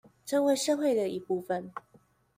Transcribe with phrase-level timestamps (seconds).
[0.25, 1.71] 成為社會的一部分